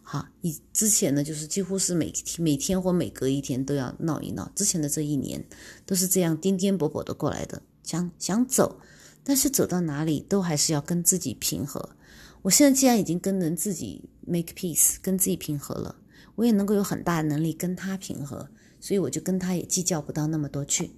[0.01, 4.51] 好，以之前呢，就是几乎是每天每天或每隔一天都要闹一闹。
[4.55, 5.45] 之前的这一年
[5.85, 8.79] 都是这样颠颠簸簸的过来的，想想走，
[9.23, 11.95] 但是走到哪里都还是要跟自己平和。
[12.41, 15.95] 我现在既然已经跟人自己 make peace，跟自己平和了，
[16.35, 20.91] 我也能够有很大的能力跟他平和，所以我就跟他也计较不到那么多去。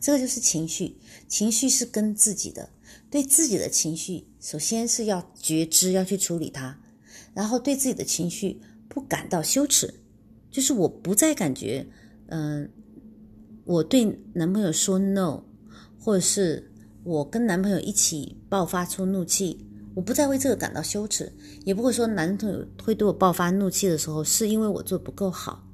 [0.00, 0.96] 这个就是情绪，
[1.28, 2.70] 情绪是跟自己的。
[3.08, 6.78] 对自己的情绪，首先是要觉知，要去处理它，
[7.34, 9.94] 然后对自己的情绪不感到羞耻，
[10.50, 11.86] 就是我不再感觉，
[12.26, 12.70] 嗯，
[13.64, 15.44] 我对男朋友说 no，
[15.98, 16.72] 或者是
[17.04, 21.32] 我跟男朋友一起爆发出怒气，我不再为这个感到羞耻，
[21.64, 25.64] 也不会说男朋友会对我爆发怒气的时候是因为我做不够好，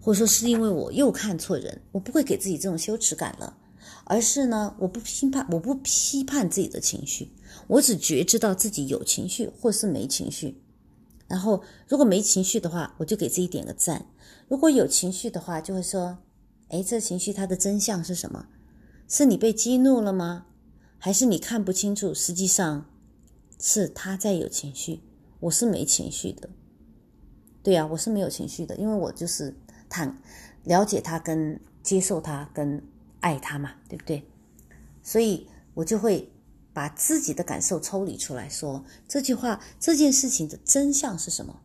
[0.00, 3.58] 或者说是因为我又看错人，我不会给自己这种羞耻感了。
[4.04, 7.30] 而是呢，我不批判，我不批判自己的情绪，
[7.68, 10.60] 我只觉知到自己有情绪或是没情绪。
[11.28, 14.04] 然后，如果没情绪的话，我就给自己点个赞；
[14.48, 16.18] 如果有情绪的话，就会说
[16.68, 18.46] ：“哎，这情绪它的真相是什么？
[19.08, 20.46] 是你被激怒了吗？
[20.98, 22.12] 还是你看不清楚？
[22.12, 22.86] 实际上
[23.62, 25.00] 是他在有情绪，
[25.40, 26.50] 我是没情绪的。
[27.62, 29.56] 对呀，我是没有情绪的，因为我就是
[29.88, 30.20] 坦
[30.64, 32.82] 了解他跟接受他跟。”
[33.22, 34.28] 爱他嘛，对不对？
[35.00, 36.32] 所以我就会
[36.72, 39.60] 把自己的感受抽离出来说这句话。
[39.78, 41.60] 这件事情的真相是什么？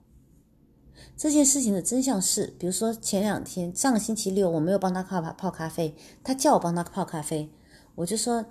[1.17, 7.49] 这件事情的真相是，比如说前两天，上个星期六我没有帮他泡泡咖啡，他叫我帮他泡咖啡，
[7.95, 8.45] 我就说：“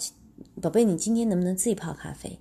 [0.60, 2.40] 宝贝，你今天能不能自己泡咖啡？”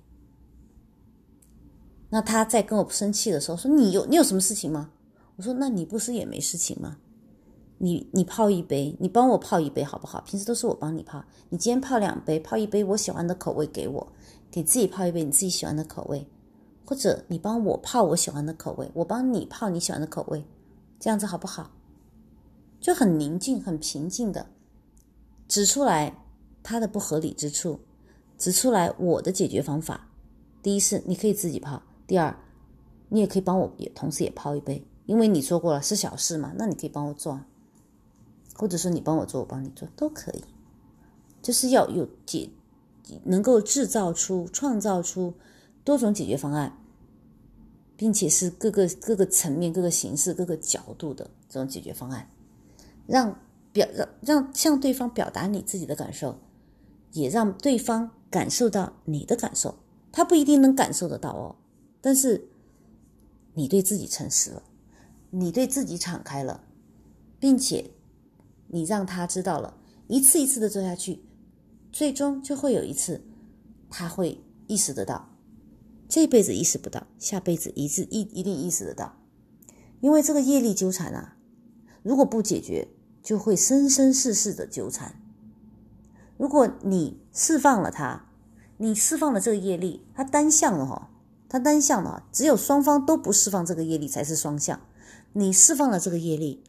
[2.16, 4.88] 那他在跟我生气的时候说：“你有你有什么事情吗？”
[5.36, 6.96] 我说：“那你不是也没事情吗？”
[7.76, 10.18] 你你泡一杯，你帮我泡一杯好不好？
[10.22, 14.12] 平时都是我帮你泡，你今天泡两杯，泡一杯我喜欢的口味给我，
[14.50, 16.26] 给自己泡一杯你自己喜欢的口味，
[16.86, 20.42] 或者你帮我泡我喜欢的口味，我帮你泡你喜欢的口味，
[20.98, 21.70] 这样子好不好？
[22.80, 24.46] 就很宁静、很平静的
[25.48, 26.16] 指出来
[26.62, 27.78] 他的不合理之处，
[28.38, 30.08] 指出来我的解决方法。
[30.62, 32.38] 第一是你可以自己泡，第二
[33.08, 37.40] 你也可以帮我，也同时也泡一杯，因为你说过了是小事嘛，那你可以帮我做，
[38.54, 40.44] 或者说你帮我做，我帮你做都可以，
[41.42, 42.50] 就是要有解，
[43.24, 45.34] 能够制造出、创造出
[45.84, 46.78] 多种解决方案。
[47.98, 52.28] 并且是各个各个层面、各个形式、各个角度的这种解决方案，
[53.06, 53.40] 让
[53.72, 56.38] 表让让向对方表达你自己的感受，
[57.12, 59.76] 也让对方感受到你的感受。
[60.12, 61.56] 他不一定能感受得到哦，
[62.06, 62.46] 但是
[63.54, 64.62] 你对自己诚实了，
[65.30, 66.62] 你对自己敞开了，
[67.40, 67.90] 并且
[68.68, 71.24] 你让他知道了，一次一次的做下去，
[71.90, 73.24] 最终就会有一次，
[73.90, 75.30] 他会意识得到。
[76.08, 79.18] 这辈子意识不到，下辈子一次一一定意识得到，
[80.00, 81.36] 因为这个业力纠缠啊，
[82.04, 82.86] 如果不解决，
[83.20, 85.20] 就会生生世世的纠缠。
[86.38, 88.30] 如果你释放了他，
[88.76, 91.10] 你释放了这个业力，它单向的哈，
[91.48, 94.80] 它单向的，只有双方都不释放这个业力才是双向。
[95.32, 96.62] 你释放了这个业力，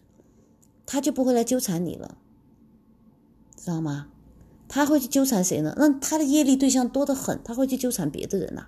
[0.85, 2.17] 他就不会来纠缠你了，
[3.55, 4.09] 知道吗？
[4.67, 5.73] 他会去纠缠谁呢？
[5.77, 8.67] 那他的业力对象多得很，他会去纠缠别的人呐。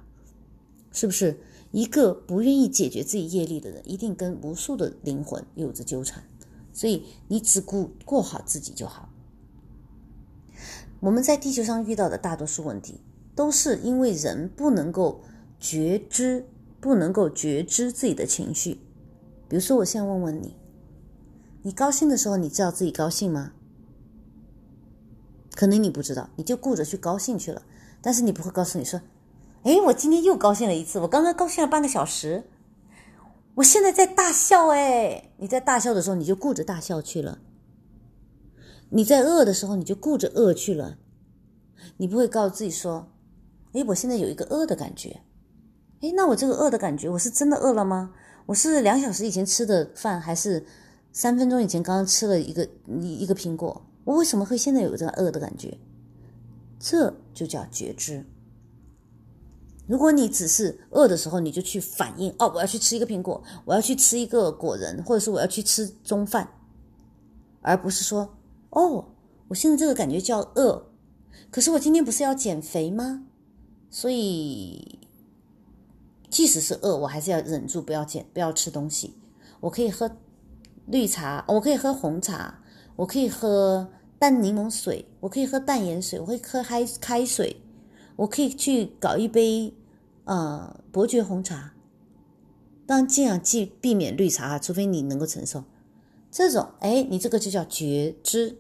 [0.92, 1.40] 是不是
[1.72, 6.24] 一个不愿意解决自己业力的人，一定跟无数的灵魂有着纠缠？
[6.72, 9.10] 所以你只顾过好自己就好。
[11.02, 13.02] 我们在地球上遇到的大多数问题，
[13.36, 15.22] 都是因为人不能够
[15.60, 16.48] 觉知，
[16.80, 18.80] 不能够觉知自己的情绪。
[19.48, 20.56] 比如说，我现在问问你：
[21.64, 23.52] 你高兴的时候，你知道自己高兴吗？
[25.56, 27.64] 可能你不知道，你就顾着去高兴去了，
[28.02, 29.02] 但是你不会告诉你说。
[29.64, 31.00] 哎，我今天又高兴了一次。
[31.00, 32.46] 我刚刚高兴了半个小时，
[33.56, 34.70] 我现在在大笑。
[34.70, 37.40] 哎，你在大笑的时候，你就顾着大笑去了；
[38.92, 40.98] 你在饿的时候，你就顾着饿去了。
[41.98, 43.12] 你不会告诉自己说
[43.74, 45.20] ：“哎，我现在有一个饿的感觉。”
[46.02, 48.12] 哎，那我这个饿的感觉，我是真的饿了吗？
[48.46, 50.66] 我是两小时以前吃的饭，还是
[51.12, 53.86] 三分钟以前刚刚吃了一个一一个苹果？
[54.06, 55.78] 我为什么会现在有这个饿的感觉？
[56.80, 58.26] 这就叫觉知。
[59.88, 66.50] 如果你只是饿的时候，你就去反应哦，我要去吃一个苹果，我要去吃一个果仁，或者是我要去吃中饭，
[67.62, 68.38] 而不是说
[68.70, 69.06] 哦，
[69.50, 70.92] 我现在这个感觉叫饿，
[71.52, 73.26] 可是我今天不是要减肥吗？
[73.90, 74.99] 所以
[76.30, 79.16] 即使是饿，我还是要忍住不要减，不要吃东西。
[79.60, 80.10] 我可以喝
[80.86, 82.62] 绿茶，我可以喝红茶，
[82.96, 87.62] 我可以喝淡柠檬水，我可以喝淡盐水，我会喝开开水，
[88.16, 89.74] 我可以去搞一杯。
[90.26, 91.74] 呃，伯爵红茶，
[92.86, 95.64] 当然尽量避避免绿茶啊，除非你能够承受。
[96.30, 98.60] 这种，哎，你这个就叫觉知，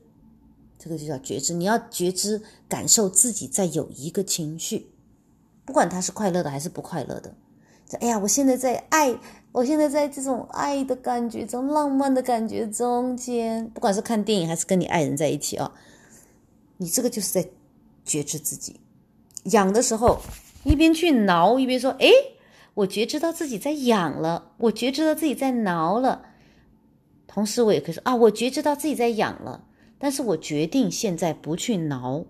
[0.79, 1.53] 这个就叫觉知。
[1.53, 4.89] 你要觉知，感受自己在有一个情绪，
[5.63, 7.35] 不管他是快乐的还是不快乐的。
[7.97, 9.17] 哎呀，我现在在爱，
[9.51, 15.73] 我现在在这种爱的感觉中，浪漫的感觉中间，不管是看电影还是跟你爱人在一起啊，
[16.77, 17.47] 你这个就是在
[18.05, 18.79] 觉知自己。
[19.45, 20.19] 痒的时候。
[20.65, 22.09] 一边去挠，一边说：“哎，
[22.73, 26.21] 我觉知到自己在痒了，我觉知到自己在挠了。
[27.27, 29.65] 同时，我也可以说啊，我觉知到自己在痒了，
[29.97, 32.25] 但是我决定现在不去挠，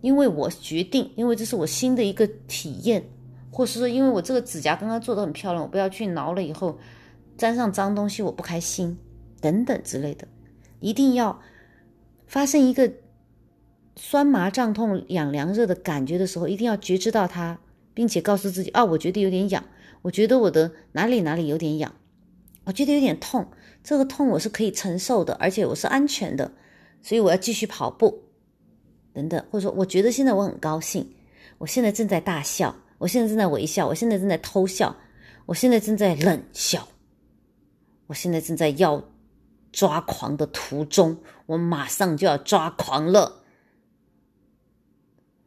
[0.00, 3.04] 因为我决定，因为这是我新的一个体验，
[3.56, 6.78] 或是说，因为我这个指甲刚刚做的很漂亮，我不要去挠了，以后
[7.38, 8.98] 沾上脏东西我不开心，
[9.40, 10.28] 等等之类的，
[10.80, 11.40] 一定要
[12.26, 12.92] 发生一个。”
[13.98, 17.58] 酸麻胀痛、痒凉热的感觉的时候，一定要觉知到它，
[17.94, 19.64] 并且告诉自己：啊，我觉得有点痒，
[20.02, 21.94] 我觉得我的哪里哪里有点痒，
[22.64, 23.48] 我觉得有点痛，
[23.82, 26.52] 这个痛我是可以承受的，而且我是安全的，
[27.00, 28.24] 所以我要继续跑步，
[29.14, 31.14] 等等，或者说我觉得现在我很高兴，
[31.56, 34.96] 我现在正在大笑，我现在正在微笑，我现在正在偷笑，
[35.46, 36.88] 我现在正在冷笑，
[38.06, 39.02] 我现在正在要
[39.72, 43.42] 抓狂的途中，我马上就要抓狂了。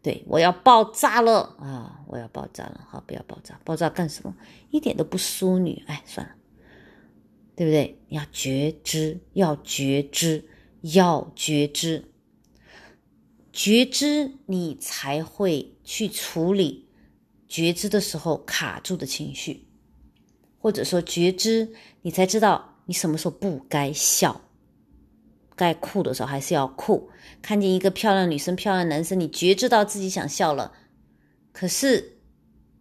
[0.02, 2.02] 对，我要爆炸了啊！
[2.08, 4.34] 我要爆炸了，好，不要爆炸，爆炸干什么？
[4.72, 6.34] 一点都不淑女，哎，算了，
[7.56, 8.02] 对不对？
[8.08, 10.48] 要觉知，要觉知，
[10.82, 12.06] 要觉知，
[13.52, 16.89] 觉知，你才会去处理
[17.50, 19.68] 觉知的时候卡住的情绪，
[20.58, 21.74] 或者说觉知，
[22.04, 24.40] 你才知道你什么时候不该笑。
[25.56, 27.10] 该酷的时候还是要酷，
[27.42, 30.72] 看见一个漂亮女生、漂亮男生，你觉知到自己想笑了，
[31.52, 32.20] 可是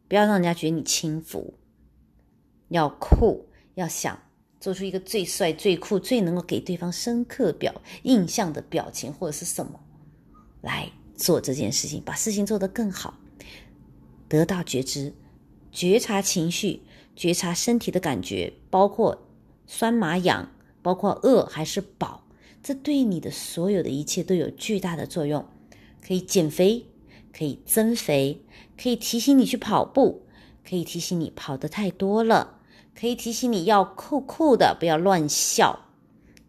[0.06, 1.58] 不要让人家觉得你轻浮，
[2.68, 4.16] 要酷，要想
[4.60, 9.80] 做出一个最帅、最酷、最能够给对方深刻表印象的表情，或者是什么，
[10.60, 13.17] 来做这件事情，把事情做得更好，
[14.28, 15.14] 得到觉知，
[15.72, 16.82] 觉察情绪，
[17.16, 19.26] 觉察身体的感觉，包括
[19.66, 20.50] 酸麻痒，
[20.82, 22.24] 包括饿还是饱，
[22.62, 25.46] 这对你的所有的一切都有巨大的作用，
[26.06, 26.86] 可以减肥，
[27.32, 28.42] 可以增肥，
[28.80, 30.22] 可以提醒你去跑步，
[30.68, 32.56] 可以提醒你跑得太多了。
[33.00, 35.84] 可以提醒你要酷酷的，不要乱笑；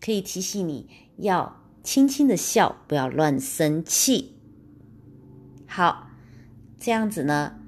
[0.01, 4.33] 可以提醒你要轻轻的笑，不要乱生气。
[5.67, 6.07] 好，
[6.79, 7.58] 这样子呢，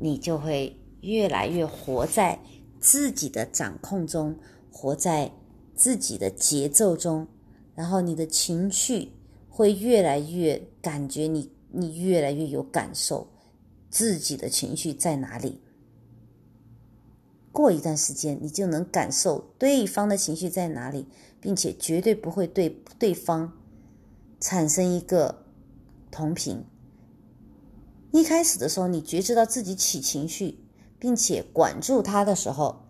[0.00, 2.40] 你就会越来越活在
[2.80, 4.36] 自己的掌控中，
[4.72, 5.32] 活在
[5.74, 7.26] 自己的节奏中，
[7.74, 9.12] 然后你的情绪
[9.48, 13.28] 会越来越感觉你，你越来越有感受，
[13.90, 15.60] 自己的情绪在哪里。
[17.52, 21.06] 过一段时间，你就能感受对方的情绪在哪里，
[21.40, 23.52] 并且绝对不会对对方
[24.38, 25.44] 产生一个
[26.10, 26.64] 同频。
[28.12, 30.58] 一开始的时候，你觉知到自己起情绪，
[30.98, 32.86] 并且管住它的时候，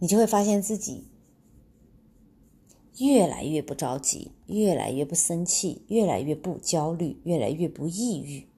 [0.00, 1.08] 你就会发现自己
[2.98, 8.48] 越来越不着急，越来越不生气，越来越不焦虑，越来越不抑郁。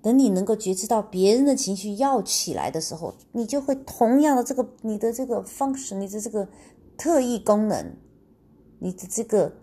[0.00, 6.48] 等你能够觉知到别人的情绪要起来的时候，你就会同样的这个你的这个 function，你的这个
[6.96, 7.96] 特异功能，
[8.78, 9.56] 你的这个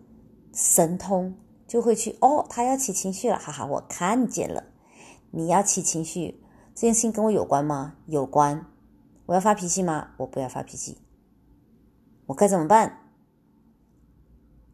[0.54, 1.36] 神通
[1.68, 4.64] 就会去哦，他要起情绪了，哈哈，我看见了，
[5.32, 6.44] 你要起情绪，
[6.74, 7.96] 这件事情跟我有关吗？
[8.06, 8.66] 有关。
[9.26, 10.12] 我要发脾气吗？
[10.18, 10.98] 我不要发脾气。
[12.28, 13.00] 我该怎么办？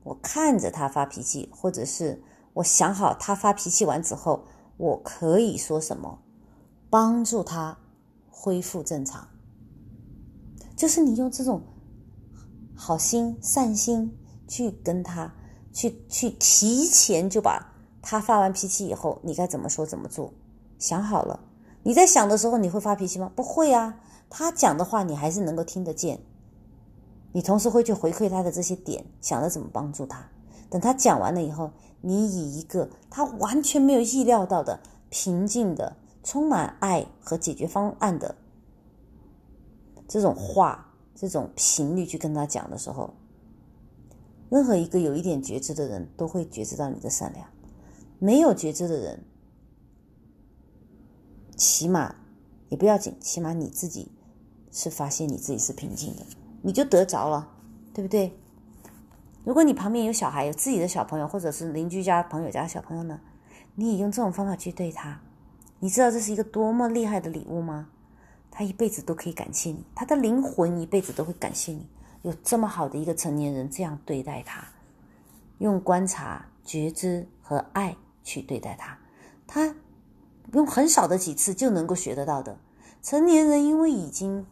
[0.04, 2.24] 我看着他发脾气，或者是
[2.54, 4.46] 我想好他发脾气完之后。
[4.78, 6.24] 我可以说什么，
[6.90, 7.78] 帮助他
[8.32, 9.28] 恢复正常？
[10.76, 11.62] 就是你用这种
[12.76, 14.18] 好心、善心
[14.48, 15.36] 去跟他，
[15.74, 20.34] 去去提前就把他发完脾气以后，你该怎么说怎么做？
[20.80, 21.40] 想好了，
[21.84, 23.32] 你在想的时候，你会发脾气吗？
[23.36, 24.00] 不会啊，
[24.30, 26.20] 他讲的话你还是能够听得见。
[27.32, 30.30] 你同时会去回馈他的这些点，想着怎么帮助他。
[30.70, 31.72] 等他讲完了以后。
[32.04, 34.80] 你以一个他完全没有意料到的
[35.12, 38.34] 平静的、充满爱和解决方案的
[40.08, 43.14] 这种话、这种频率去跟他讲的时候，
[44.52, 47.46] 任何一个有一点觉知的人都会觉知到你的善良；
[48.20, 49.24] 没有觉知的人，
[51.56, 52.16] 起码
[52.68, 54.12] 也不要紧，起码你自己
[54.70, 56.26] 是发现你自己是平静的，
[56.64, 57.50] 你就得着了，
[57.94, 58.38] 对不对？
[59.46, 63.22] 如果你旁边有小孩，有自己的小朋友，或者是邻居家朋友家小朋友呢，
[63.76, 65.22] 你也用这种方法去对他，
[65.80, 67.88] 你知道这是一个多么厉害的礼物吗？
[68.52, 71.88] 他一辈子都可以感谢你，他的灵魂一辈子都会感谢你，
[72.22, 74.68] 有这么好的一个成年人这样对待他，
[75.60, 78.98] 用观察、觉知和爱去对待他，
[79.48, 79.76] 他
[80.54, 82.58] 用很少的几次就能够学得到的。
[83.02, 84.46] 成年人因为已经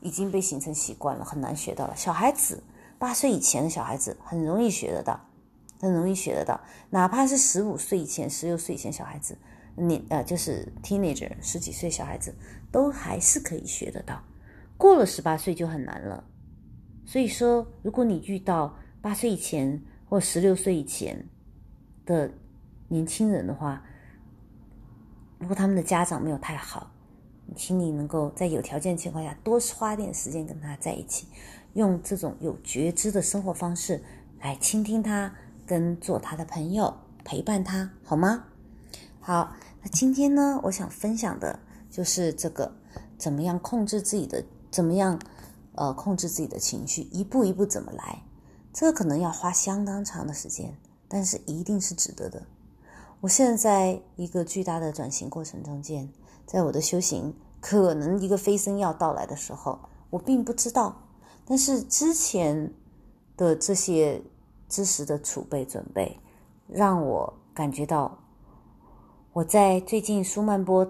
[0.00, 1.96] 已经被形成习惯了，很难学到了。
[1.96, 2.62] 小孩子。
[2.98, 5.18] 八岁以前的小孩子很容易学得到，
[5.80, 6.60] 很容易学得到。
[6.90, 9.36] 哪怕是十五岁以前、十六岁以前小孩子，
[9.74, 12.32] 你呃就是 teenager 十几岁小孩子，
[12.70, 14.22] 都还是可以学得到。
[14.78, 16.22] 过了十八岁就很难了。
[17.04, 21.28] 所以说，如果你遇到八岁以前或十六岁以前
[22.06, 22.30] 的
[22.88, 23.82] 年轻人的话，
[25.38, 26.92] 如果他们的家长没有太好，
[27.56, 31.26] 请你能够在有条件情况下多花点时间跟他在一起。
[31.74, 34.02] 用这种有觉知的生活方式
[34.40, 35.34] 来倾听他，
[35.66, 36.94] 跟做他的朋友，
[37.24, 38.44] 陪伴他，好吗？
[39.20, 41.58] 好，那今天呢，我想分享的
[41.90, 42.76] 就是这个，
[43.16, 45.18] 怎么样控制自己的，怎么样
[45.74, 48.22] 呃控制自己的情绪，一步一步怎么来？
[48.72, 50.76] 这可能要花相当长的时间，
[51.08, 52.42] 但是一定是值得的。
[53.20, 56.08] 我现在在一个巨大的转型过程中间，
[56.46, 59.78] 在我的修行可能一个飞升要到来的时候，
[60.10, 60.96] 我并不知道。
[61.44, 62.72] 但是之前
[63.36, 64.22] 的这些
[64.68, 66.18] 知识的储备准备，
[66.66, 68.18] 让我感觉到，
[69.32, 70.88] 我在最近舒曼波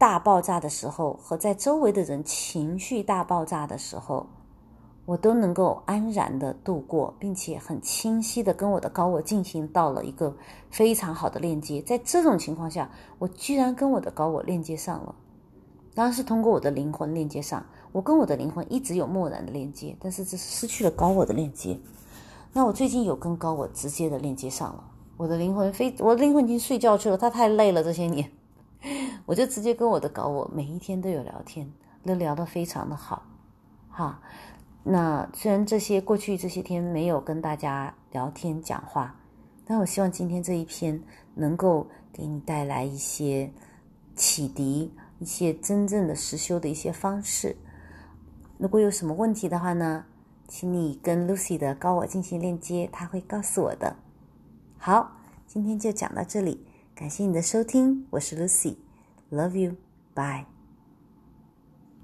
[0.00, 4.26] 大爆炸的时候，和在周围的人情绪大爆炸的时候，
[5.04, 10.34] 我都能够安然的度过，并且很清晰的跟我的高我进行到了一个
[10.70, 11.82] 非常好的链接。
[11.82, 15.14] 在这种情况下，我居然跟我的高我链接上了，
[15.94, 17.62] 当然是通过我的灵魂链接上。
[17.92, 21.78] 我跟我的灵魂一直有漠然的链接，但是这失去了高我的链接。
[22.54, 24.82] 那我最近有跟高我直接的链接上了，
[25.18, 28.30] 我的灵魂非我的灵魂已经睡觉去了，他太累了这些年，
[29.26, 31.70] 我就直接跟我的高我每一天都有聊天，
[32.04, 33.22] 都聊得非常的好。
[33.90, 34.20] 哈。
[34.82, 39.14] 那虽然这些过去这些天没有跟大家聊天讲话，
[39.66, 41.02] 但我希望今天这一篇
[41.34, 43.52] 能够给你带来一些
[44.16, 47.54] 启迪，一些真正的实修的一些方式。
[48.56, 50.06] 如果有什么问题的话呢，
[50.48, 53.96] 请你跟 Lucy 的高我进行链接，他会告诉我的。
[54.78, 55.12] 好，
[55.46, 56.66] 今天就讲到这里，
[57.00, 60.49] 感谢你的收听，我是 Lucy，Love you，Bye。